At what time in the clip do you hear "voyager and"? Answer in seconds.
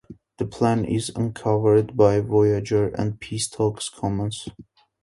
2.21-3.19